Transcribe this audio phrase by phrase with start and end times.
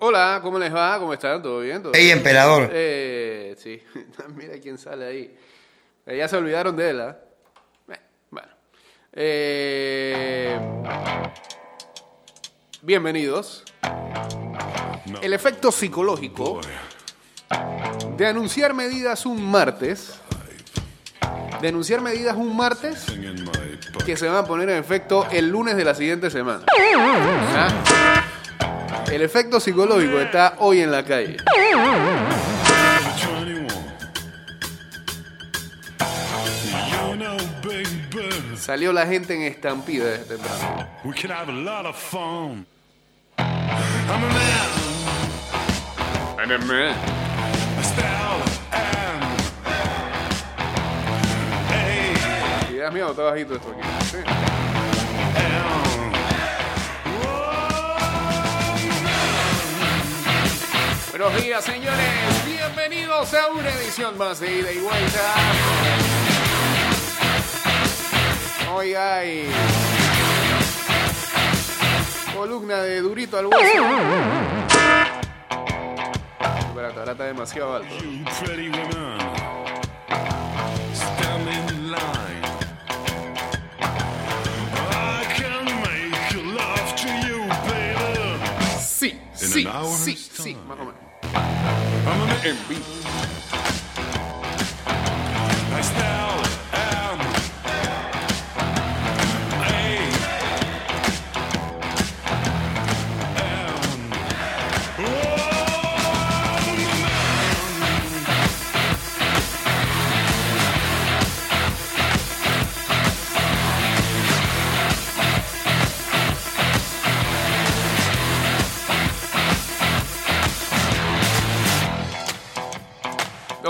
[0.00, 0.96] Hola, ¿cómo les va?
[1.00, 1.42] ¿Cómo están?
[1.42, 1.82] ¿Todo bien?
[1.82, 2.70] ¿Todo Ey, emperador.
[2.72, 3.82] Eh, sí,
[4.36, 5.36] mira quién sale ahí.
[6.06, 7.18] Eh, ya se olvidaron de él, ¿ah?
[7.88, 7.98] Eh,
[8.30, 8.48] bueno.
[9.12, 10.58] Eh,
[12.82, 13.64] bienvenidos.
[15.20, 16.60] El efecto psicológico
[18.16, 20.20] de anunciar medidas un martes.
[21.60, 23.04] De anunciar medidas un martes
[24.06, 26.64] que se van a poner en efecto el lunes de la siguiente semana.
[27.56, 28.37] ¿Ah?
[29.10, 31.38] El efecto psicológico está hoy en la calle.
[38.56, 40.86] Salió la gente en estampida desde temprano.
[41.04, 42.66] We can have a lot of fun.
[43.38, 44.24] I'm
[46.50, 46.94] a man,
[47.78, 49.24] a style, and
[51.70, 52.14] hey,
[52.74, 53.80] Ideas mías, está bajito esto aquí.
[54.10, 54.18] Sí.
[61.10, 62.44] Buenos días, señores.
[62.44, 65.34] Bienvenidos a una edición más de Ida y Vuelta.
[68.74, 69.48] Hoy hay
[72.34, 73.58] columna de Durito al hueso.
[76.68, 77.94] Espérate, ahora está demasiado alto.
[88.98, 89.64] Sí, sí,
[89.96, 91.07] sí, sí, más o menos.
[92.06, 92.56] I'm a man,
[95.78, 96.07] En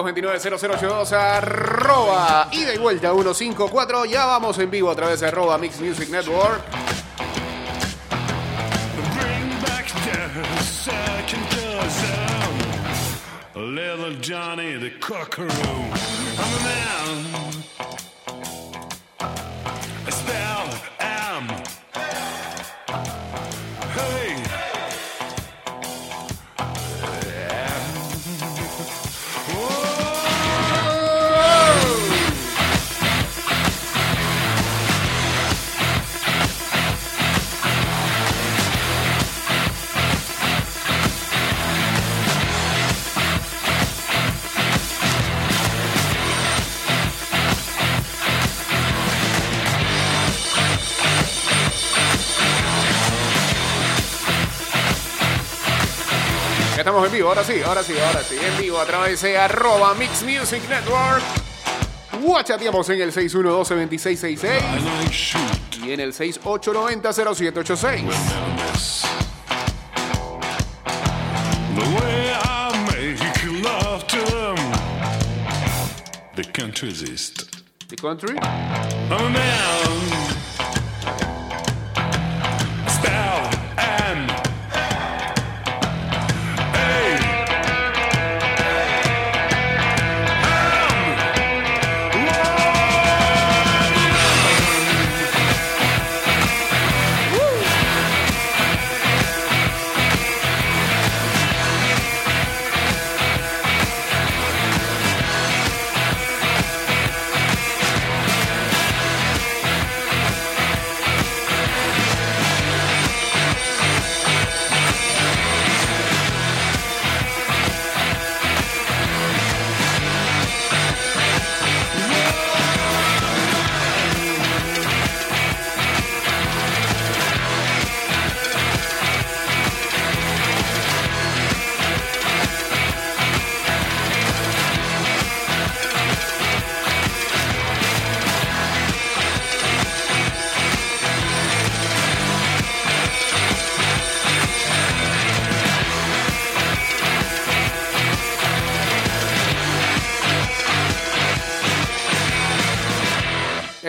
[0.02, 5.80] 229-0082 arroba ida y vuelta 154 ya vamos en vivo a través de arroba Mix
[5.80, 6.62] Music Network
[13.74, 15.50] little Johnny the cockaroo.
[16.38, 17.57] I'm a man.
[57.28, 60.62] Vivo, ahora sí, ahora sí, ahora sí, en vivo a través de arroba Mix Music
[60.68, 61.22] Network.
[62.44, 68.02] Chateamos en el 6112-2666 I like shoot y en el 6890-0786.
[68.02, 69.04] miss.
[71.74, 72.28] The way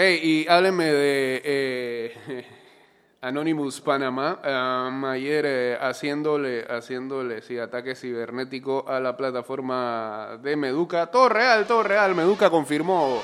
[0.02, 2.46] Hey, y háblenme de eh,
[3.22, 4.40] Anonymous Panamá.
[4.42, 11.08] Am, ayer eh, haciéndole, haciéndole sí, ataque cibernético a la plataforma de Meduca.
[11.08, 12.16] Todo real, todo real.
[12.16, 13.22] Meduca confirmó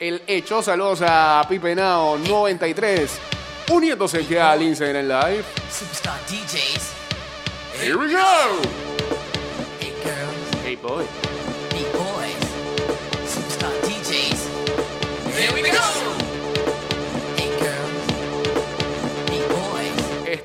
[0.00, 0.60] el hecho.
[0.60, 3.20] Saludos a Pipenao 93.
[3.70, 5.44] Uniéndose ya al Instagram Live.
[5.70, 6.94] Superstar DJs.
[7.80, 8.58] Here we go.
[9.78, 11.04] Hey girls, Hey boy.
[11.70, 14.48] hey boys, superstar DJs.
[15.38, 15.97] Here we go.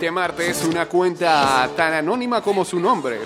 [0.03, 3.19] Este martes una cuenta tan anónima como su nombre.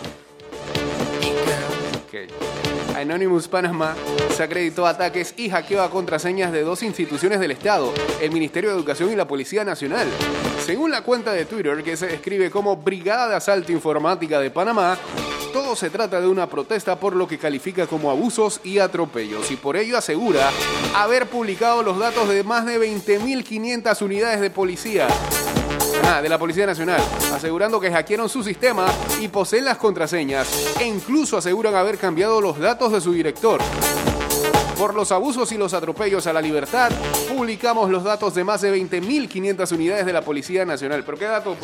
[2.95, 3.95] Anonymous Panama
[4.35, 7.91] se acreditó ataques y hackeo a contraseñas de dos instituciones del Estado,
[8.21, 10.07] el Ministerio de Educación y la Policía Nacional.
[10.67, 14.99] Según la cuenta de Twitter, que se describe como Brigada de Asalto Informática de Panamá,
[15.51, 19.55] todo se trata de una protesta por lo que califica como abusos y atropellos y
[19.55, 20.51] por ello asegura
[20.95, 25.07] haber publicado los datos de más de 20.500 unidades de policía
[26.09, 27.01] Ah, de la Policía Nacional,
[27.33, 28.85] asegurando que hackearon su sistema
[29.19, 30.47] y poseen las contraseñas
[30.79, 33.59] e incluso aseguran haber cambiado los datos de su director.
[34.77, 36.91] Por los abusos y los atropellos a la libertad,
[37.27, 41.03] publicamos los datos de más de 20.500 unidades de la Policía Nacional.
[41.03, 41.57] ¿Pero qué datos?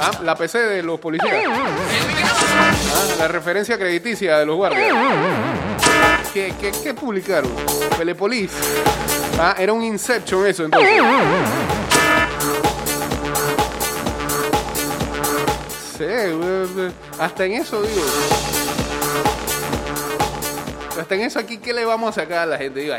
[0.00, 1.44] Ah, la PC de los policías.
[1.46, 4.92] Ah, la referencia crediticia de los guardias.
[6.34, 6.52] ¿Qué,
[6.82, 7.52] qué, publicaron?
[7.96, 8.50] Telepolis.
[9.38, 10.90] Ah, era un Inception eso entonces.
[17.18, 18.02] Hasta en eso digo.
[21.00, 22.80] Hasta en eso aquí, ¿qué le vamos a sacar a la gente?
[22.80, 22.94] Digo,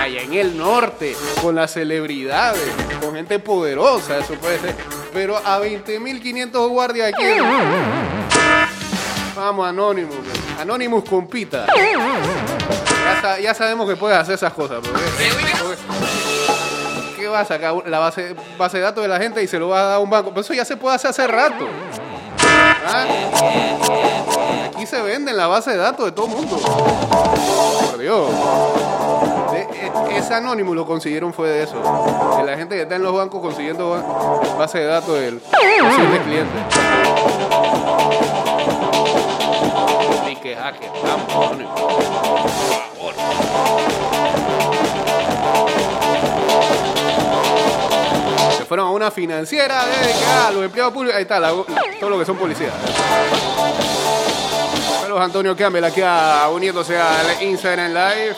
[0.00, 2.62] allá en el norte, con las celebridades,
[3.02, 4.74] con gente poderosa, eso puede ser.
[5.12, 7.24] Pero a 20.500 guardias aquí.
[9.36, 10.16] Vamos, Anonymous.
[10.60, 11.66] Anonymous compita.
[13.04, 14.78] Ya, sa- ya sabemos que puedes hacer esas cosas.
[14.82, 15.00] porque-
[15.62, 16.47] porque-
[17.28, 19.68] ¿Qué va a sacar la base, base de datos de la gente y se lo
[19.68, 20.30] va a dar a un banco?
[20.30, 21.66] Pero eso ya se puede hacer hace rato.
[22.86, 23.04] ¿Ah?
[24.74, 26.56] Aquí se venden la base de datos de todo el mundo.
[26.56, 28.30] Por Dios.
[29.52, 31.76] E- ese anónimo lo consiguieron fue de eso.
[32.38, 36.20] De la gente que está en los bancos consiguiendo ba- base de datos del posible
[36.24, 36.58] cliente.
[40.56, 41.74] Hacker, anónimo.
[41.74, 43.48] Por favor.
[48.68, 51.16] Fueron a una financiera de que ah, los empleados públicos.
[51.16, 51.52] Ahí está, la-
[51.98, 52.72] todo lo que son policías.
[55.00, 58.36] Carlos Antonio Campbell aquí a- uniéndose al Instagram Live.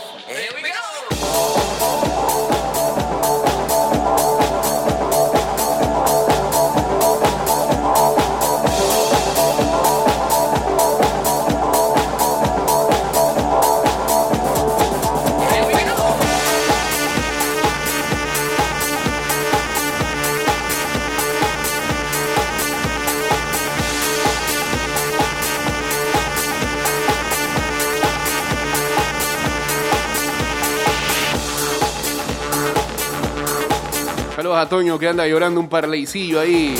[34.56, 36.74] A Toño que anda llorando un parleycillo ahí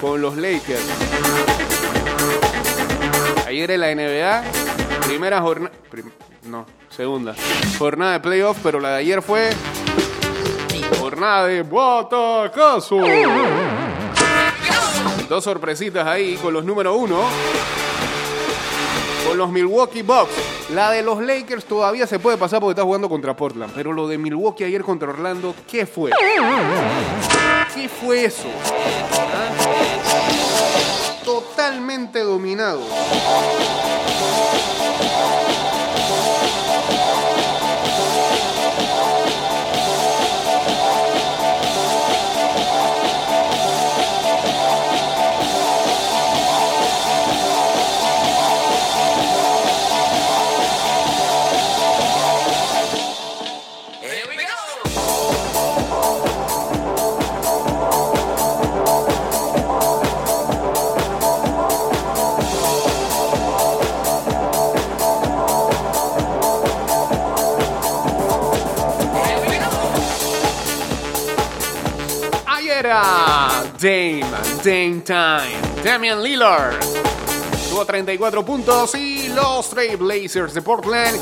[0.00, 0.84] con los Lakers.
[3.46, 4.44] Ayer en la NBA,
[5.06, 5.74] primera jornada.
[6.44, 7.34] No, segunda.
[7.78, 9.50] Jornada de playoff, pero la de ayer fue
[11.00, 13.00] jornada de batacazo.
[15.28, 17.24] Dos sorpresitas ahí con los número uno.
[19.26, 20.55] Con los Milwaukee Bucks.
[20.74, 23.72] La de los Lakers todavía se puede pasar porque está jugando contra Portland.
[23.74, 26.10] Pero lo de Milwaukee ayer contra Orlando, ¿qué fue?
[27.74, 28.48] ¿Qué fue eso?
[31.24, 32.80] Totalmente dominado.
[73.86, 74.20] Dame,
[74.64, 76.74] Dame Time, Damian Lillard.
[77.70, 81.16] Tuvo 34 puntos y los Trail Blazers de Portland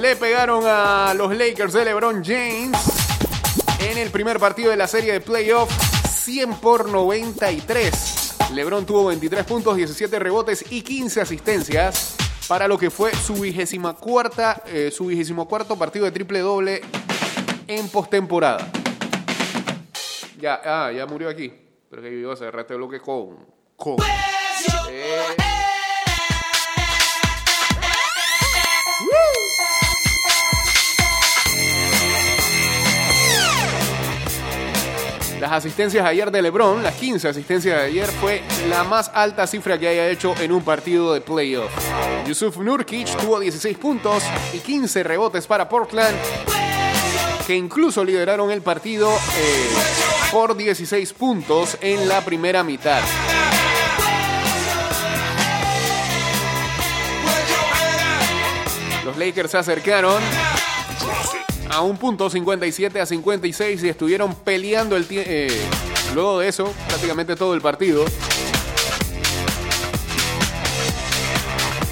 [0.00, 2.78] le pegaron a los Lakers de LeBron James
[3.80, 5.70] en el primer partido de la serie de playoff
[6.08, 8.36] 100 por 93.
[8.54, 12.16] LeBron tuvo 23 puntos, 17 rebotes y 15 asistencias
[12.48, 16.80] para lo que fue su vigésima cuarta, eh, su vigésimo cuarto partido de triple doble
[17.66, 18.83] en postemporada.
[20.44, 21.50] Ya, ah, ya murió aquí.
[21.88, 23.46] Pero que yo iba a cerrar este bloque con.
[23.76, 23.96] con.
[24.90, 25.36] Eh.
[35.40, 39.78] Las asistencias ayer de LeBron, las 15 asistencias de ayer, fue la más alta cifra
[39.78, 41.72] que haya hecho en un partido de playoff.
[42.26, 44.22] Yusuf Nurkic tuvo 16 puntos
[44.52, 46.14] y 15 rebotes para Portland,
[47.46, 53.00] que incluso lideraron el partido eh, por 16 puntos en la primera mitad.
[59.04, 60.20] Los Lakers se acercaron
[61.70, 65.56] a un punto 57 a 56 y estuvieron peleando el eh,
[66.14, 68.04] luego de eso prácticamente todo el partido.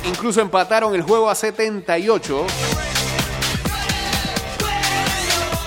[0.09, 2.45] Incluso empataron el juego a 78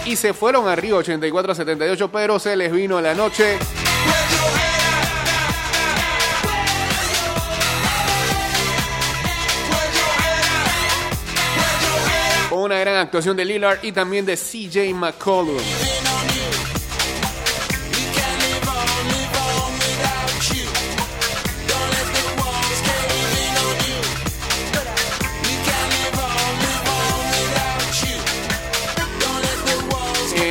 [0.05, 3.57] y se fueron arriba 84 a 78, pero se les vino la noche.
[12.50, 15.57] Con una gran actuación de Lillard y también de CJ McCollum.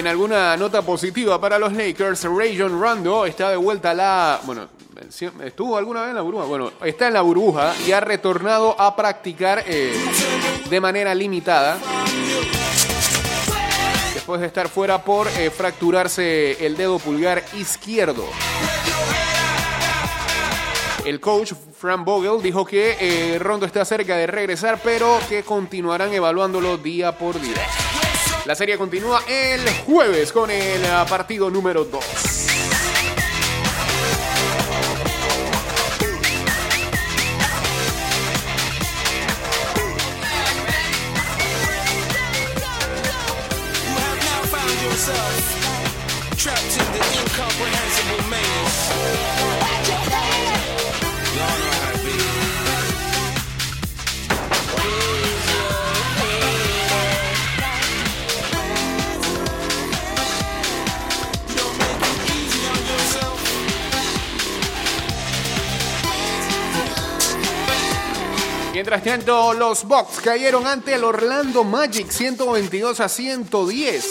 [0.05, 4.41] En alguna nota positiva para los Lakers, Rayon Rondo está de vuelta a la.
[4.45, 4.69] Bueno,
[5.43, 6.45] ¿estuvo alguna vez en la burbuja?
[6.45, 9.95] Bueno, está en la burbuja y ha retornado a practicar eh,
[10.69, 11.79] de manera limitada.
[14.13, 18.27] Después de estar fuera por eh, fracturarse el dedo pulgar izquierdo.
[21.07, 26.13] El coach Frank Vogel dijo que eh, Rondo está cerca de regresar, pero que continuarán
[26.13, 27.67] evaluándolo día por día.
[28.45, 32.54] La serie continúa el jueves con el ah, partido número 2.
[68.95, 74.05] Mientras tanto, los Bucks cayeron ante el Orlando Magic 122 a 110.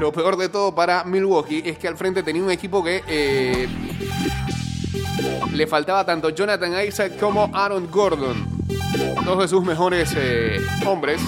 [0.00, 3.68] Lo, peor de todo para Milwaukee es que al frente tenía un equipo que eh,
[5.52, 8.46] le faltaba tanto Jonathan Isaac como Aaron Gordon.
[9.26, 11.20] Dos de sus mejores eh, hombres.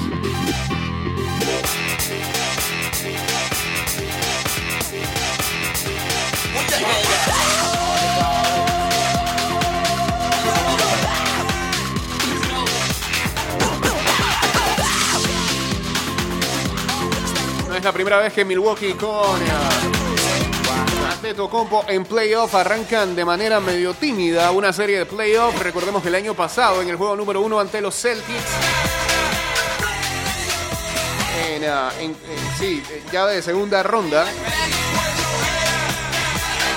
[17.80, 23.94] Es la primera vez que Milwaukee con eh, Compo en playoff arrancan de manera medio
[23.94, 25.58] tímida una serie de playoff.
[25.62, 28.44] Recordemos que el año pasado en el juego número uno ante los Celtics.
[31.49, 34.26] En, ah, en- en- sí, eh, ya de segunda ronda.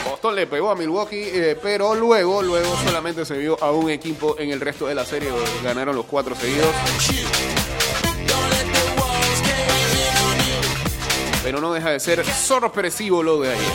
[0.10, 4.38] Boston le pegó a Milwaukee, eh, pero luego, luego solamente se vio a un equipo
[4.40, 5.30] en el resto de la serie.
[5.64, 6.70] Ganaron los cuatro seguidos.
[11.44, 13.74] Pero no deja de ser sorpresivo lo de ayer.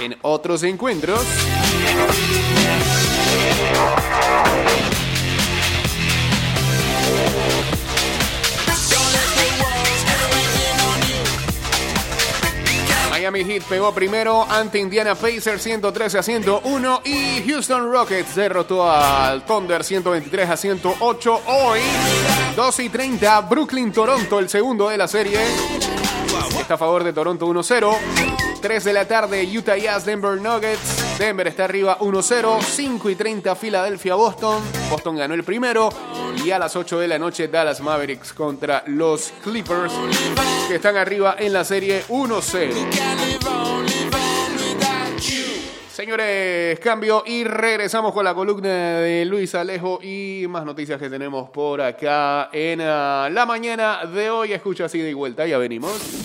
[0.00, 1.20] En otros encuentros.
[13.42, 19.44] Miami Heat pegó primero ante Indiana Pacers 113 a 101 y Houston Rockets derrotó al
[19.44, 21.42] Thunder 123 a 108.
[21.46, 21.80] Hoy,
[22.54, 25.40] 2 y 30, Brooklyn Toronto, el segundo de la serie.
[26.60, 27.96] Está a favor de Toronto 1-0.
[28.60, 31.01] 3 de la tarde, Utah Jazz, Denver Nuggets.
[31.18, 32.60] Denver está arriba 1-0.
[32.60, 34.62] 5 y 30, Filadelfia, Boston.
[34.90, 35.90] Boston ganó el primero.
[36.44, 39.92] Y a las 8 de la noche, Dallas Mavericks contra los Clippers,
[40.68, 43.52] que están arriba en la serie 1-0.
[45.92, 48.68] Señores, cambio y regresamos con la columna
[49.00, 54.30] de Luis Alejo y más noticias que tenemos por acá en ah, la mañana de
[54.30, 54.52] hoy.
[54.52, 56.24] Escucha así de vuelta, ya venimos.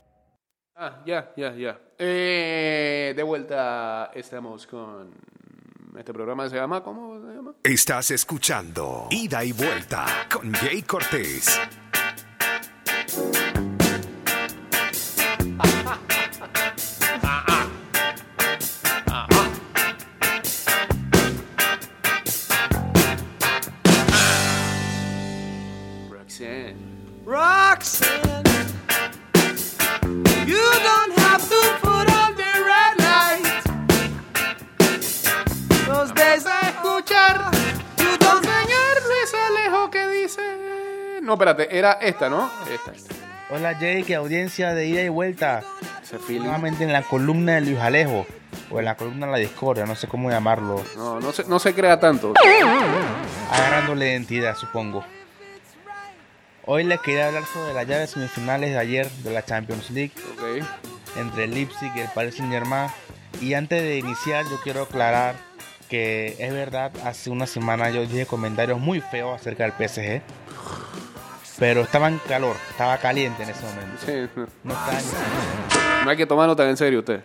[0.76, 1.87] Ah, ya, ya, ya.
[2.00, 5.12] Eh, de vuelta estamos con
[5.98, 7.54] este programa se llama ¿cómo se llama?
[7.64, 11.60] Estás escuchando Ida y Vuelta con Jay Cortés.
[41.38, 42.50] Espérate, era esta, ¿no?
[42.72, 42.92] Esta.
[42.92, 43.14] esta.
[43.50, 45.64] Hola Jake, audiencia de ida y vuelta.
[46.30, 48.26] Nuevamente en la columna de Luis Alejo.
[48.70, 50.84] O en la columna de la discordia, no sé cómo llamarlo.
[50.98, 52.34] No, no se, no se crea tanto.
[53.52, 55.06] Agarrándole identidad, supongo.
[56.66, 60.66] Hoy les quería hablar sobre las llaves semifinales de ayer de la Champions League Ok.
[61.16, 62.90] entre el Leipzig y el Paris Saint Germain.
[63.40, 65.36] Y antes de iniciar, yo quiero aclarar
[65.90, 70.22] que es verdad, hace una semana yo dije comentarios muy feos acerca del PSG.
[71.60, 73.98] Pero estaba en calor, estaba caliente en ese momento.
[74.06, 74.74] Sí, no.
[74.74, 77.22] Estaba ni- No hay que tomarlo tan en serio usted.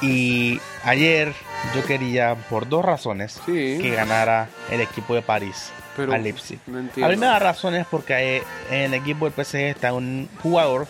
[0.00, 1.32] Y ayer
[1.74, 3.78] yo quería, por dos razones, Sí.
[3.80, 6.58] que ganara el equipo de París Pero al Leipzig.
[6.66, 7.08] no La entiendo.
[7.08, 10.86] primera razón es porque eh, en el equipo del PSG está un jugador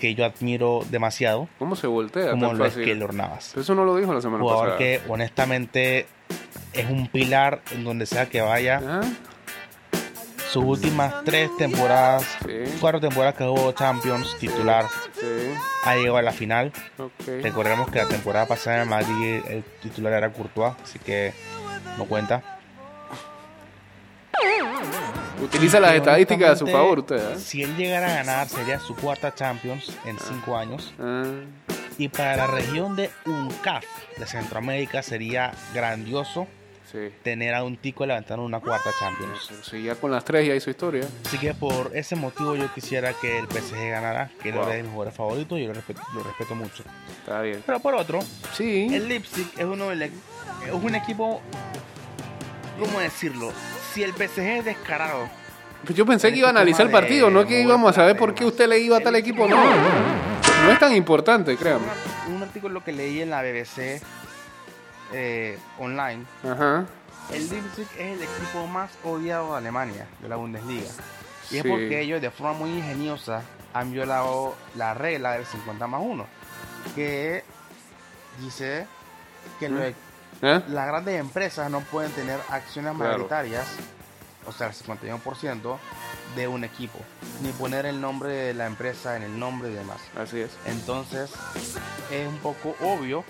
[0.00, 2.74] que yo admiro demasiado, ¿Cómo se voltea como lo es?
[2.74, 3.50] Keylor Navas.
[3.52, 4.78] Pero Eso no lo dijo la semana jugador pasada.
[4.78, 6.06] que honestamente
[6.72, 8.82] es un pilar en donde sea que vaya.
[8.84, 9.00] ¿Ah?
[10.56, 12.78] Sus últimas tres temporadas, Sí.
[12.80, 15.52] cuatro temporadas que jugó Champions titular, Sí.
[15.84, 16.72] ha llegado a la final.
[17.42, 21.34] Recordemos que la temporada pasada en Madrid el titular era Courtois, así que
[21.98, 22.42] no cuenta.
[25.42, 27.32] Utiliza las estadísticas a su favor usted.
[27.34, 27.38] ¿eh?
[27.38, 30.94] Si él llegara a ganar, sería su cuarta Champions en cinco años.
[30.98, 31.24] Ah,
[31.98, 33.84] Y para la región de UNCAF
[34.16, 36.46] de Centroamérica sería grandioso
[36.90, 37.10] sí.
[37.22, 39.50] tener a un tico levantando una cuarta Champions.
[39.68, 41.06] Si ya con las tres ya hizo historia.
[41.24, 44.62] Así que por ese motivo yo quisiera que el PSG ganara, que Wow.
[44.62, 46.82] es de mis jugadores favoritos y yo lo respeto, lo respeto mucho.
[47.20, 47.62] Está bien.
[47.66, 48.20] Pero por otro,
[48.54, 48.88] Sí.
[48.94, 50.12] el Leipzig es uno del- es
[50.72, 51.40] un equipo,
[52.78, 53.52] ¿cómo decirlo?
[53.92, 55.28] Si el PSG es descarado,
[55.84, 58.16] Pues Yo pensé que iba a analizar el de partido, no que íbamos a saber
[58.16, 59.46] por qué usted le iba a tal equipo.
[59.46, 61.84] No, no es tan importante, créame.
[62.34, 64.00] un artículo que leí en la BBC
[65.12, 66.84] eh, online, Ajá.
[67.32, 70.90] el Leipzig es el equipo más odiado de Alemania, de la Bundesliga.
[71.50, 73.42] Y es porque ellos de forma muy ingeniosa
[73.72, 76.26] han violado la regla del 50 más 1,
[76.94, 77.44] que
[78.40, 78.86] dice
[79.60, 79.94] que lo- ¿Eh?
[80.42, 83.10] las grandes empresas no pueden tener acciones Claro.
[83.12, 83.66] mayoritarias,
[84.46, 85.78] o sea, el 51%
[86.34, 86.98] de un equipo,
[87.42, 89.98] ni poner el nombre de la empresa en el nombre y demás.
[90.18, 90.50] Así es.
[90.66, 91.30] Entonces,
[92.10, 93.24] es un poco obvio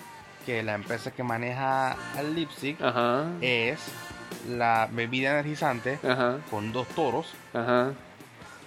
[0.46, 3.24] que la empresa que maneja al Leipzig Ajá.
[3.40, 3.80] es
[4.48, 6.38] la bebida energizante Ajá.
[6.50, 7.92] con dos toros, Ajá.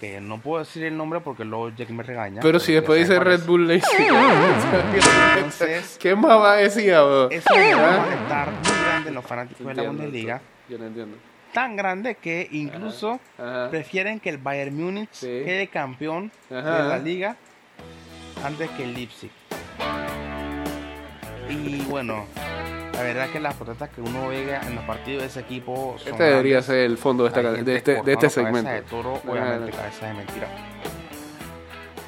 [0.01, 2.41] que no puedo decir el nombre porque luego Jack me regaña.
[2.41, 3.87] Pero si después dice Red Bull Lazy.
[5.37, 7.29] Entonces- ¿Qué más va a decir, bro?
[7.31, 10.41] Eso va a estar muy grande en los fanáticos de la Bundesliga.
[10.69, 11.17] Yo no entiendo.
[11.53, 13.69] Tan grande que incluso Ajá.
[13.71, 15.27] prefieren que el Bayern Múnich Sí.
[15.27, 16.83] quede campeón Ajá.
[16.83, 17.35] de la liga
[18.45, 19.31] antes que el Leipzig.
[21.49, 22.25] Y bueno,
[22.93, 25.95] la verdad es que las protestas que uno ve en los partidos de ese equipo
[25.97, 26.65] son Este debería grandes.
[26.65, 28.69] ser el fondo de, esta, gente de este, de este segmento.
[28.69, 29.77] de toro, obviamente no.
[29.77, 30.47] cabeza de mentira.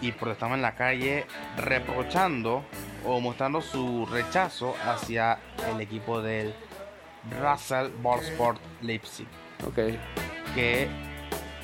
[0.01, 1.25] Y protestamos en la calle
[1.57, 2.63] reprochando
[3.05, 5.39] o mostrando su rechazo hacia
[5.73, 6.53] el equipo del
[7.39, 9.27] Russell Ballsport Leipzig,
[9.67, 9.79] Ok.
[10.55, 10.87] que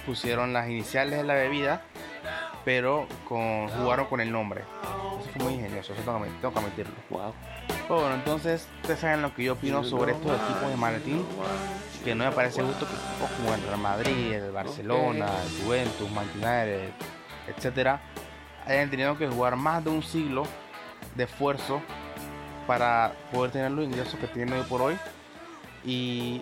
[0.06, 1.82] pusieron las iniciales de la bebida,
[2.64, 4.62] pero con, jugaron con el nombre.
[5.20, 6.94] Eso fue muy ingenioso, eso tengo que, tengo que admitirlo.
[7.10, 7.34] Wow.
[7.88, 11.26] Bueno, entonces, ustedes saben lo que yo opino sobre estos equipos de maletín
[12.04, 16.12] que no me parece justo que equipos como el Real Madrid, el Barcelona, el Juventus,
[16.12, 16.94] Manchester
[17.48, 18.02] etcétera,
[18.66, 20.44] hayan tenido que jugar más de un siglo
[21.16, 21.82] de esfuerzo
[22.66, 24.98] para poder tener los ingresos que tienen hoy por hoy
[25.86, 26.42] y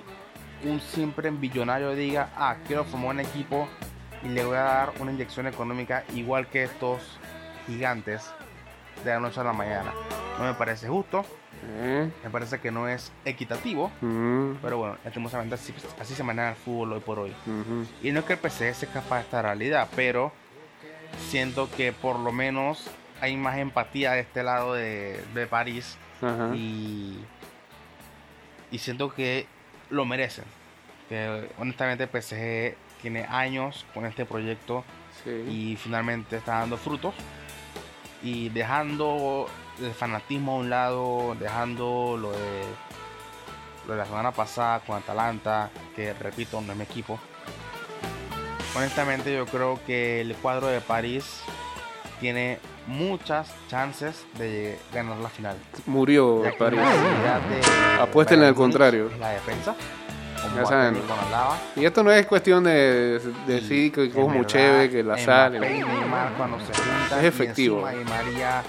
[0.63, 3.67] un siempre billonario diga, ah, quiero formar un equipo
[4.23, 7.01] y le voy a dar una inyección económica igual que estos
[7.67, 8.31] gigantes
[9.05, 9.93] de la noche a la mañana.
[10.37, 11.25] No me parece justo,
[11.79, 12.09] Eh.
[12.23, 16.55] me parece que no es equitativo, Mm, pero bueno, lastimosamente así, así se maneja el
[16.55, 17.33] fútbol hoy por hoy.
[18.03, 20.31] Y no es que el PSG sea capaz de esta realidad, pero
[21.29, 22.89] siento que por lo menos
[23.21, 26.51] hay más empatía de este lado de, de París Ajá.
[26.53, 27.23] y,
[28.71, 29.47] y siento que
[29.89, 30.43] lo merecen.
[31.07, 34.83] Que honestamente el PSG tiene años con este proyecto
[35.23, 35.29] Sí.
[35.49, 37.15] y finalmente está dando frutos
[38.25, 39.47] y dejando
[39.79, 42.63] el fanatismo a un lado, dejando lo de,
[43.85, 47.19] lo de la semana pasada con Atalanta, que repito, no es mi equipo.
[48.75, 51.41] Honestamente yo creo que el cuadro de París
[52.19, 52.57] tiene
[52.87, 55.55] muchas chances de ganar la final.
[55.85, 56.79] Murió París.
[58.11, 59.11] Bayern al contrario.
[59.19, 59.75] La defensa.
[60.55, 60.97] Ya saben.
[61.75, 65.55] Y esto no es cuestión de decir que En como verdad, chévere, que la sal.
[65.63, 67.87] Es efectivo.
[67.91, 68.63] Y María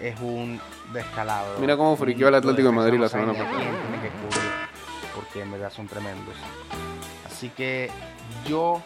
[0.00, 0.60] es un
[0.92, 1.58] descalabro.
[1.60, 3.50] Mira cómo friqueó al Atlético de Madrid la semana pasada.
[3.50, 4.50] tiene que cubrir,
[5.14, 6.34] porque en verdad son tremendos.
[7.26, 7.90] Así que
[8.46, 8.82] yo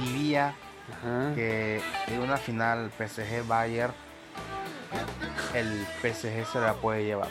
[0.00, 0.54] diría
[0.98, 1.34] Ajá.
[1.34, 3.92] que en una final PSG Bayern
[5.54, 7.28] el PSG se la puede llevar.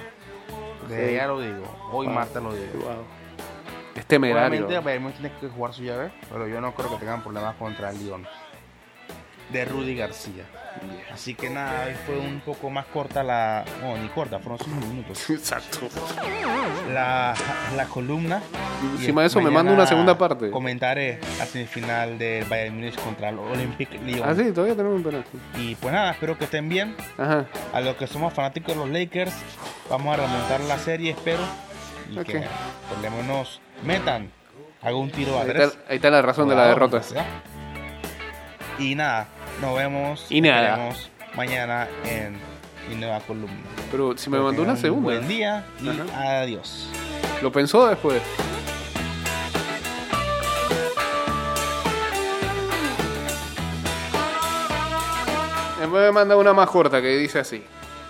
[0.88, 1.14] Desde Ok.
[1.16, 2.16] ya lo digo, hoy Wow.
[2.16, 2.80] martes lo digo.
[2.80, 3.04] Wow.
[3.96, 4.66] Es temerario.
[4.66, 7.90] Obviamente Bayern tiene que jugar su llave, pero yo no creo que tengan problemas contra
[7.90, 8.26] el Lyon.
[9.52, 10.46] De Rudy García.
[11.14, 13.66] Así que nada, hoy fue un poco más corta la.
[13.82, 15.30] No, ni corta, fueron 5 minutos.
[15.30, 15.90] Exacto.
[16.94, 17.34] La,
[17.76, 18.42] la columna.
[18.82, 20.50] y Encima de eso me manda una segunda parte.
[20.52, 24.22] Comentaré la semifinal del Bayern Múnich contra el Olympique Lyon.
[24.28, 25.26] Ah, sí, todavía tenemos un penal.
[25.58, 26.96] Y pues nada, espero que estén bien.
[27.18, 27.46] Ajá.
[27.74, 29.34] A los que somos fanáticos de los Lakers,
[29.90, 31.42] vamos a remontar la serie, espero.
[32.10, 32.26] Y Ok.
[32.26, 32.44] que
[33.84, 34.32] metan
[34.82, 35.68] algún tiro a Ahí tres.
[35.70, 37.02] está, ahí está la razón de la derrota.
[38.80, 39.28] Y nada,
[39.62, 40.26] nos vemos.
[40.30, 40.90] Y nada.
[41.36, 42.38] mañana en
[42.90, 43.60] mi nueva columna.
[43.92, 44.98] Pero si me mandó una segunda.
[44.98, 46.42] Un buen día y Ajá.
[46.42, 46.90] adiós.
[47.42, 48.22] Lo pensó después.
[55.80, 57.64] Después me manda una más corta que dice así.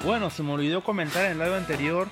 [0.03, 2.07] Bueno, se me olvidó comentar en el live anterior.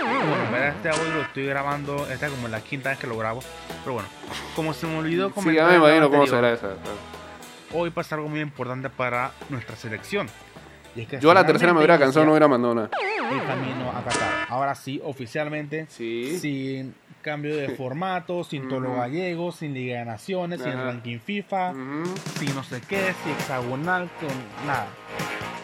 [0.00, 3.40] Bueno, este audio lo estoy grabando, esta es como la quinta vez que lo grabo.
[3.82, 4.08] Pero bueno,
[4.56, 5.54] como se me olvidó Sí, comentar.
[5.54, 6.80] ya me en el live imagino cómo anterior, será esa.
[7.74, 10.28] Hoy pasa algo muy importante para nuestra selección.
[10.94, 12.90] Y es que Yo a la tercera me hubiera cansado, no hubiera mandado nada.
[13.30, 14.46] El camino a Qatar.
[14.50, 16.38] Ahora sí, oficialmente, Sí.
[16.38, 20.84] sin cambio de formato, sin tolo gallego, sin Liga de Naciones, sin Ajá.
[20.84, 21.72] ranking FIFA,
[22.38, 24.86] sin no sé qué, sin hexagonal, con nada.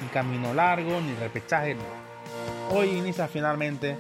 [0.01, 1.77] Ni camino largo, ni repechaje.
[2.71, 3.99] Hoy inicia finalmente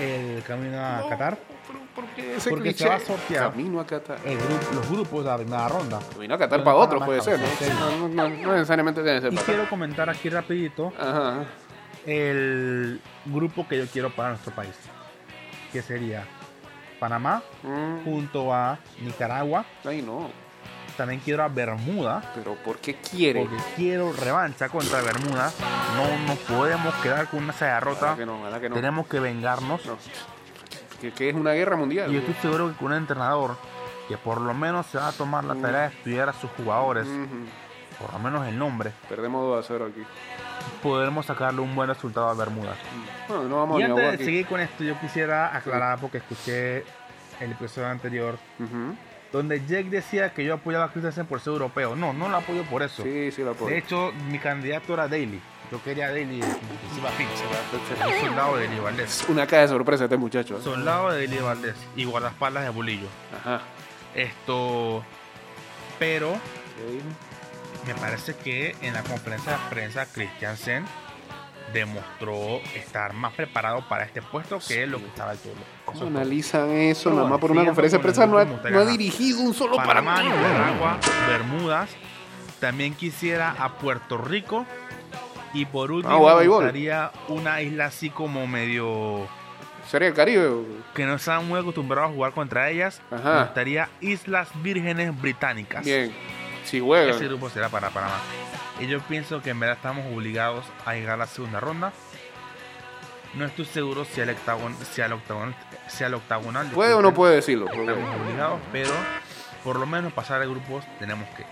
[0.00, 1.38] el camino a Qatar.
[1.66, 2.84] Pero, ¿por qué ese Porque cliché?
[2.84, 3.50] se va a sortear.
[3.50, 4.18] Camino a Qatar.
[4.24, 6.00] El grupo, los grupos de la primera ronda.
[6.12, 7.46] Camino a Qatar para otros puede ser, ¿no?
[7.90, 11.44] No, no, no, no necesariamente tiene que ser Y para quiero comentar aquí rapidito Ajá.
[12.06, 14.74] el grupo que yo quiero para nuestro país.
[15.72, 16.24] Que sería
[16.98, 19.64] Panamá Mm, junto a Nicaragua.
[19.84, 20.30] Ay, no.
[20.96, 22.22] También quiero a Bermuda.
[22.34, 23.40] Pero ¿por qué quiere?
[23.40, 25.50] Porque quiero revancha contra Bermuda.
[25.96, 28.14] No nos podemos quedar con una derrota.
[28.16, 28.74] Que no, ojalá que no.
[28.74, 29.84] Tenemos que vengarnos.
[29.86, 29.96] No.
[31.00, 32.10] Que, que es una guerra mundial.
[32.10, 33.56] Y yo estoy seguro que con un entrenador
[34.08, 37.06] que por lo menos se va a tomar la tarea de estudiar a sus jugadores,
[37.06, 37.46] Ujú.
[38.00, 40.02] por lo menos el nombre, Perdemos 2 a 0 aquí.
[40.82, 42.74] podremos sacarle un buen resultado a Bermuda.
[43.28, 44.24] Bueno, no vamos Y a antes de aquí.
[44.24, 46.78] seguir con esto, yo quisiera aclarar porque escuché
[47.40, 48.94] el episodio anterior Ujú.
[49.32, 51.96] Donde Jake decía que yo apoyaba a Christensen por ser europeo.
[51.96, 53.02] No, no lo apoyo por eso.
[53.02, 53.70] Sí, sí, la puedo.
[53.70, 55.40] De hecho, mi candidato era Daly.
[55.70, 57.30] Yo quería a Daly encima Finch.
[58.04, 59.24] Un soldado de Daly Valdés.
[59.28, 60.58] Una caja de sorpresa este muchacho.
[60.58, 60.60] ¿eh?
[60.62, 63.08] Soldado de Daly Valdés y guardaespaldas de Bolillo.
[63.40, 63.62] Ajá.
[64.14, 65.02] Esto.
[65.98, 66.36] Pero
[67.86, 70.84] me parece que en la conferencia de prensa Christiansen
[71.72, 75.54] demostró estar más preparado para este puesto que lo que estaba el Tolo.
[75.84, 77.10] ¿Cómo analizan eso?
[77.10, 80.36] Nada más por una conferencia de prensa no ha, no dirigido un solo Panamá, partido.
[80.36, 81.90] Nicaragua, Bermudas.
[82.60, 84.64] También quisiera a Puerto Rico.
[85.54, 89.26] Y por último, jugar me gustaría una isla así como medio.
[89.90, 90.50] Sería el Caribe.
[90.94, 93.02] que no están muy acostumbrados a jugar contra ellas.
[93.10, 93.34] Ajá.
[93.34, 95.84] Me gustaría Islas Vírgenes Británicas.
[95.84, 96.12] Bien.
[96.64, 97.18] Si Ese juegan.
[97.28, 98.14] grupo será para Panamá.
[98.82, 101.92] Y yo pienso que en verdad estamos obligados a llegar a la segunda ronda.
[103.34, 105.54] No estoy seguro si al octagon, si al octagon,
[105.86, 106.68] si al octagonal.
[106.72, 107.66] ¿Puede o no puede decirlo?
[107.70, 108.90] Estamos obligados, pero
[109.62, 111.44] por lo menos pasar de grupos tenemos que.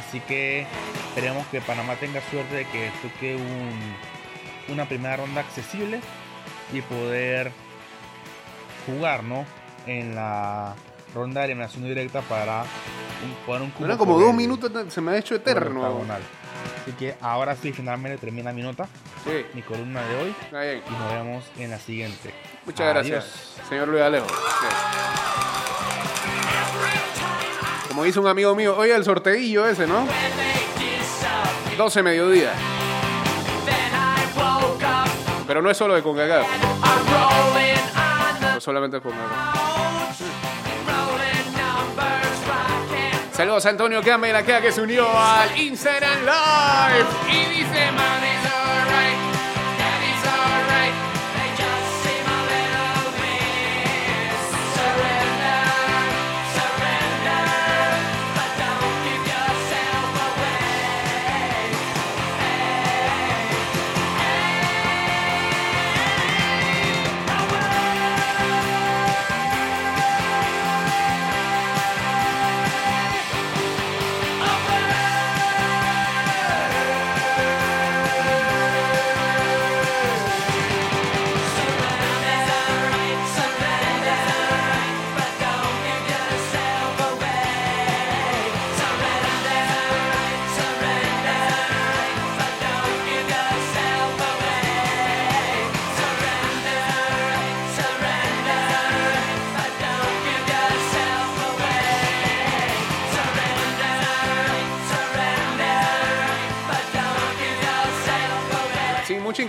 [0.00, 0.66] Así que
[1.08, 6.00] esperemos que Panamá tenga suerte de que toque un, una primera ronda accesible
[6.72, 7.52] y poder
[8.86, 9.44] jugar, ¿no?
[9.86, 10.74] En la
[11.14, 15.00] ronda de eliminación directa para un, poner un cupo Eran como dos el- minutos, se
[15.00, 16.04] me ha hecho eterno.
[16.82, 18.86] Así que ahora sí, finalmente termina mi nota,
[19.24, 20.82] Sí, mi columna de hoy está bien.
[20.86, 22.34] y nos vemos en la siguiente.
[22.66, 23.10] Muchas Adiós.
[23.10, 24.26] gracias, señor Luis Alejo.
[24.28, 24.66] Sí.
[27.88, 30.06] Como dice un amigo mío, oye, el sorteillo ese, ¿no?
[31.78, 32.52] 12 mediodía.
[35.46, 36.46] Pero no es solo de CONCACAF,
[38.54, 39.73] no solamente es CONCACAF.
[43.34, 44.00] Saludos a Antonio
[44.44, 47.63] queda que se unió al Instagram Live.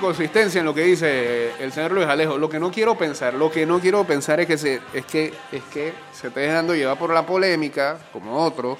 [0.06, 2.38] Consistencia en lo que dice eh, el señor Luis Alejo.
[2.38, 5.34] Lo que no quiero pensar, lo que no quiero pensar es que se, es que,
[5.52, 8.78] es que se esté dejando llevar por la polémica, como otros,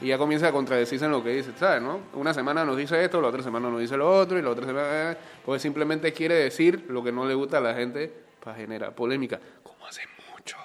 [0.00, 1.82] y ya comienza a contradecirse en lo que dice, ¿sabes?
[1.82, 2.00] No?
[2.14, 4.66] Una semana nos dice esto, la otra semana nos dice lo otro, y la otra
[4.66, 8.12] semana, eh, pues simplemente quiere decir lo que no le gusta a la gente
[8.44, 10.56] para generar polémica, como hace mucho.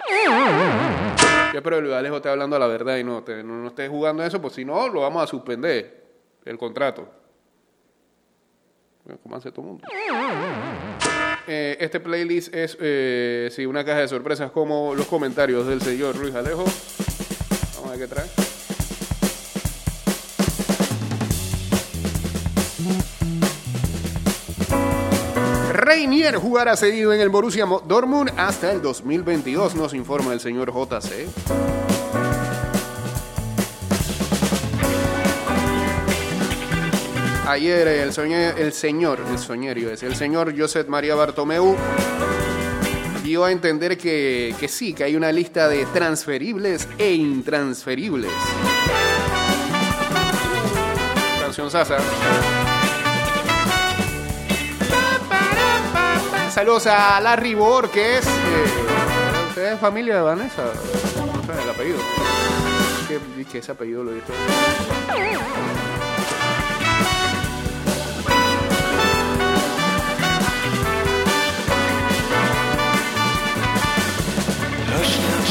[1.52, 4.22] Yo espero que Luis Alejo esté hablando la verdad y no, te- no esté jugando
[4.22, 6.04] eso, pues si no, lo vamos a suspender
[6.44, 7.08] el contrato.
[9.32, 9.86] Hace todo mundo.
[11.46, 16.16] Eh, este playlist es eh, sí, una caja de sorpresas como los comentarios del señor
[16.16, 16.64] Luis Alejo.
[17.74, 18.26] Vamos a ver qué trae.
[25.72, 31.93] Reinier jugará seguido en el Borussia Dortmund hasta el 2022, nos informa el señor JC.
[37.46, 41.76] Ayer el, el señor, el soñerio es, el señor Josep María Bartomeu
[43.22, 48.30] dio a entender que, que sí, que hay una lista de transferibles e intransferibles.
[51.40, 51.98] Canción Sasa.
[56.50, 58.26] Saludos a Larry Borges.
[58.26, 60.62] Eh, ¿Usted es familia de Vanessa?
[60.64, 61.98] No sé el apellido.
[63.50, 64.12] Que ese apellido lo.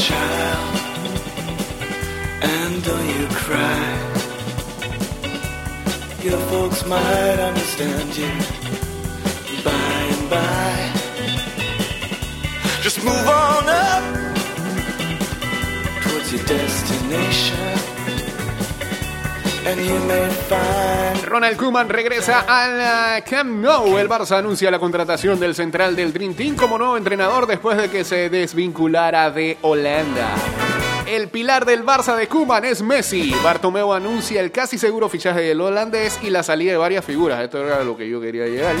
[0.08, 0.76] Child,
[2.52, 3.86] and don't you cry.
[6.22, 8.32] Your folks might understand you
[9.64, 10.74] by and by.
[12.82, 14.04] Just move on up
[16.02, 17.68] towards your destination,
[19.68, 20.83] and you may find.
[21.34, 23.98] Ronald Koeman regresa al uh, Camp Nou.
[23.98, 27.90] El Barça anuncia la contratación del central del Dream Team como nuevo entrenador después de
[27.90, 30.32] que se desvinculara de Holanda.
[31.08, 33.34] El pilar del Barça de Koeman es Messi.
[33.42, 37.42] Bartomeu anuncia el casi seguro fichaje del holandés y la salida de varias figuras.
[37.42, 38.76] Esto era lo que yo quería llegar.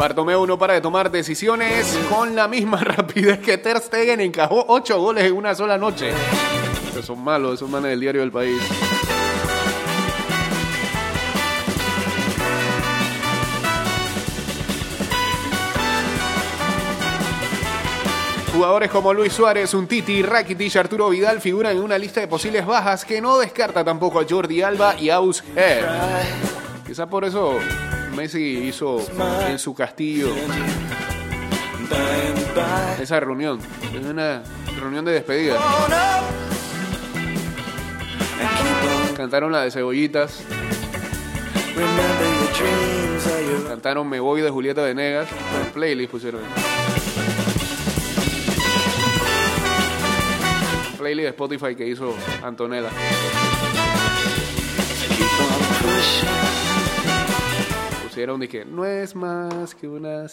[0.00, 4.98] Bartomeu no para de tomar decisiones con la misma rapidez que Ter Stegen encajó 8
[4.98, 6.12] goles en una sola noche.
[6.94, 8.58] Que son malos, esos manes del diario del país.
[18.60, 23.06] Jugadores como Luis Suárez, Untiti, Rakitic Arturo Vidal figuran en una lista de posibles bajas
[23.06, 25.86] que no descarta tampoco a Jordi Alba y Aus Her.
[26.86, 27.58] Quizá por eso
[28.14, 28.98] Messi hizo
[29.48, 30.28] en su castillo
[33.00, 33.60] esa reunión.
[33.94, 34.42] Es una
[34.78, 35.58] reunión de despedida.
[39.16, 40.42] Cantaron la de cebollitas,
[43.68, 45.28] cantaron Me Voy de Julieta Venegas.
[45.64, 46.42] En playlist pusieron.
[51.00, 52.90] Playlist de Spotify que hizo Antonella.
[58.02, 60.24] Pusieron que no es más que una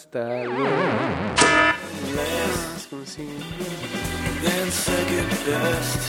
[4.70, 6.00] second best.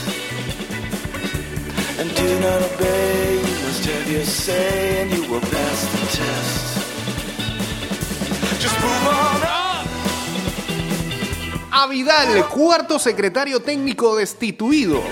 [1.98, 6.80] And do not obey, you must have your say, and you will pass the test.
[8.60, 9.59] Just move on up.
[11.72, 15.02] A Vidal, cuarto secretario técnico destituido.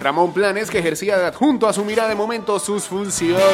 [0.00, 3.48] Ramón Planes, que ejercía de adjunto, asumirá de momento sus funciones.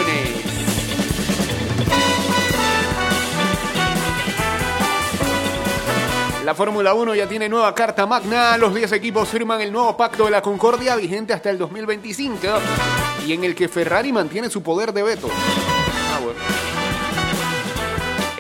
[6.45, 8.57] La Fórmula 1 ya tiene nueva carta magna.
[8.57, 12.47] Los 10 equipos firman el nuevo pacto de la Concordia vigente hasta el 2025
[13.27, 15.29] y en el que Ferrari mantiene su poder de veto.
[15.33, 16.64] Ah, bueno.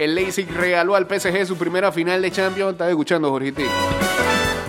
[0.05, 2.73] El Leipzig regaló al PSG su primera final de Champions.
[2.73, 3.62] Estaba escuchando, Jorgito.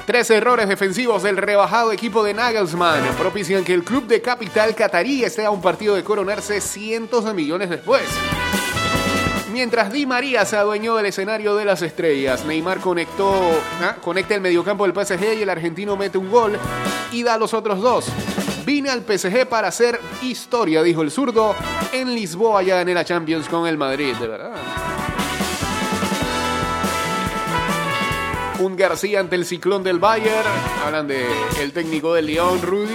[0.06, 5.26] Tres errores defensivos del rebajado equipo de Nagelsmann propician que el club de capital catarí
[5.26, 8.04] esté a un partido de coronarse cientos de millones después.
[9.52, 13.34] Mientras Di María se adueñó del escenario de las estrellas, Neymar conectó,
[13.82, 16.58] ah, conecta el mediocampo del PSG y el argentino mete un gol
[17.12, 18.06] y da los otros dos.
[18.66, 21.56] Vine al PSG para hacer historia, dijo el zurdo.
[21.92, 24.85] En Lisboa ya gané la Champions con el Madrid, de verdad.
[28.60, 30.48] Un García ante el ciclón del Bayern.
[30.86, 31.28] Hablan de
[31.60, 32.94] el técnico del Lyon, Rudy.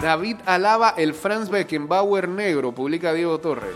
[0.00, 3.74] David alaba el Franz Beckenbauer negro, publica Diego Torres.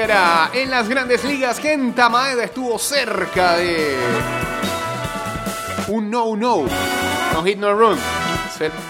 [0.00, 3.96] En las grandes ligas, Kenta Maeda estuvo cerca de
[5.88, 6.66] un no-no.
[7.32, 7.98] No hit, no run.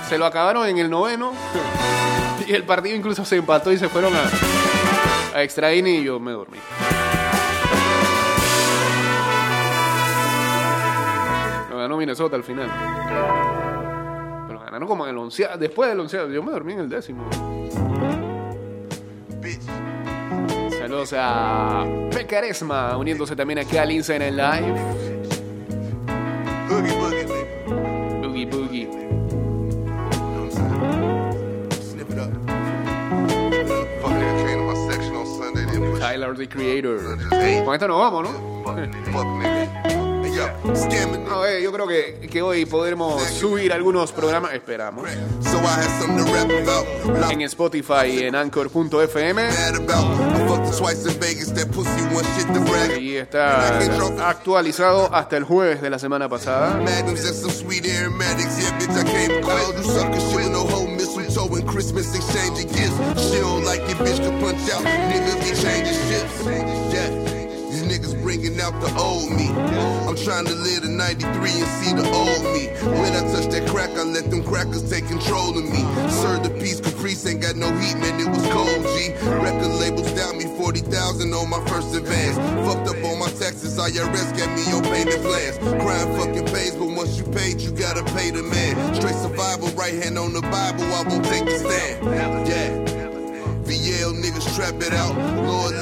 [0.07, 1.33] Se, lo acabaron en el noveno.
[2.47, 5.45] Y el partido incluso se empató y se fueron a, a
[5.75, 6.57] y yo me dormí.
[11.69, 12.71] Lo ganó Minnesota al final.
[14.47, 15.59] Pero ganaron como en el onceavo.
[15.59, 16.31] Después del onceavo.
[16.31, 17.29] Yo me dormí en el décimo.
[20.99, 24.75] Saludos a Pecaresma uniéndose también aquí al Instagram Live.
[26.69, 27.27] Boogie boogie.
[28.21, 28.89] Boogie Boogie.
[36.01, 36.99] Tyler the Creator.
[37.65, 38.49] Con esto nos vamos, ¿no?
[41.29, 45.09] No, eh, yo creo que, que hoy podremos subir algunos programas, esperamos,
[47.31, 49.49] en Spotify y en Anchor.fm.
[53.01, 53.79] Y está
[54.29, 56.81] actualizado hasta el jueves de la semana pasada.
[61.69, 63.31] Christmas exchanging gifts.
[63.31, 64.83] She like it, bitch, could punch out.
[64.83, 65.39] Niggas
[66.09, 66.88] shit.
[68.39, 69.51] Out the old me.
[70.07, 72.71] I'm trying to live the 93 and see the old me.
[72.87, 75.83] When I touch that crack, I let them crackers take control of me.
[76.23, 79.11] Serve the peace, Caprice ain't got no heat, man, it was cold, G.
[79.43, 82.39] Record labels down me 40,000 on my first advance.
[82.67, 85.59] Fucked up on my taxes, IRS got me your payment plans.
[85.83, 88.95] Crime fucking pays, but once you paid, you gotta pay the man.
[88.95, 92.07] Straight survival, right hand on the Bible, I won't take the stand.
[92.49, 92.99] Yeah.
[93.69, 95.15] VL niggas trap it out.
[95.45, 95.75] Lord,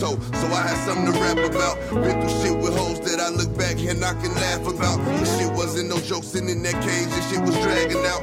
[0.00, 0.18] hoe.
[0.40, 1.78] So I had something to rap about.
[1.90, 4.98] Been through shit with hoes that I look back and I can laugh about.
[5.20, 7.08] This shit wasn't no joke sitting in that cage.
[7.08, 8.22] This shit was dragging out.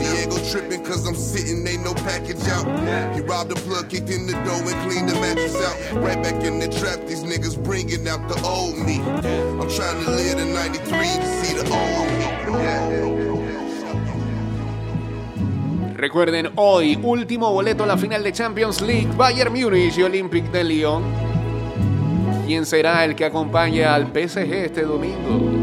[0.00, 2.66] Diego tripping cause I'm sitting, ain't no package out.
[3.14, 6.02] He robbed the plug, kicked in the door and cleaned the mattress out.
[6.02, 9.00] Right back in the trap, these niggas bringing out the old me.
[9.00, 13.27] I'm trying to live the 93 to see the old me.
[15.98, 20.62] Recuerden, hoy, último boleto a la final de Champions League, Bayern Múnich y Olympique de
[20.62, 21.02] Lyon.
[22.46, 25.57] ¿Quién será el que acompañe al PSG este domingo?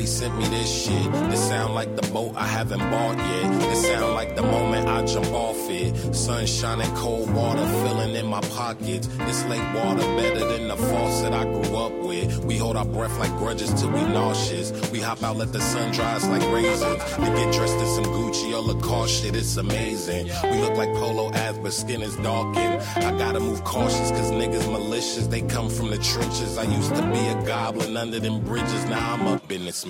[0.00, 1.12] Freddie sent me this shit.
[1.30, 3.60] This sound like the boat I haven't bought yet.
[3.60, 6.14] This sound like the moment I jump off it.
[6.14, 9.08] Sunshine and cold water filling in my pockets.
[9.08, 12.44] This lake water better than the faucet I grew up with.
[12.46, 14.72] We hold our breath like grudges till we nauseous.
[14.90, 17.02] We hop out, let the sun dry us like raisins.
[17.16, 20.30] To get dressed in some Gucci or Lacoste shit, it's amazing.
[20.44, 22.80] We look like polo ads, but skin is darkened.
[22.96, 25.26] I gotta move cautious, cause niggas malicious.
[25.26, 26.56] They come from the trenches.
[26.56, 28.84] I used to be a goblin under them bridges.
[28.86, 29.38] Now I'm a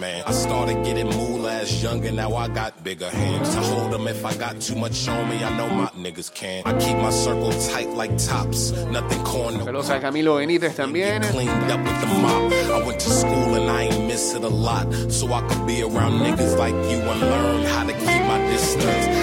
[0.01, 0.25] businessman.
[0.27, 1.41] I started getting moolah
[1.83, 3.55] younger, now I got bigger hands.
[3.55, 6.63] To hold them if I got too much on me, I know my niggas can.
[6.67, 8.73] I keep my circle tight like tops.
[8.91, 9.59] Nothing corner.
[9.59, 11.23] Saludos a Camilo Benítez también.
[11.23, 12.53] Cleaned up with the mop.
[12.53, 14.93] I went to school and I ain't miss it a lot.
[15.11, 19.20] So I could be around niggas like you and learn how to keep my distance.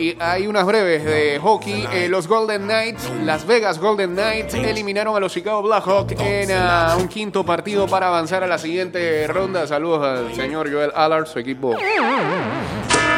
[0.00, 1.86] Y hay unas breves de hockey.
[1.92, 6.96] Eh, los Golden Knights, Las Vegas Golden Knights, eliminaron a los Chicago Blackhawks en ah,
[6.98, 9.66] un quinto partido para avanzar a la siguiente ronda.
[9.66, 11.76] Saludos al señor Joel Allard, su equipo.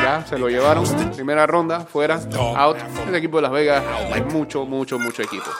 [0.02, 0.84] Ya se lo llevaron.
[1.14, 2.20] Primera ronda, fuera,
[2.56, 2.76] out.
[3.06, 5.50] El equipo de Las Vegas, hay mucho, mucho, mucho equipo.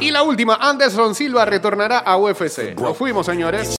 [0.00, 2.74] Y la última, Anderson Silva retornará a UFC.
[2.80, 3.68] Nos fuimos, señores.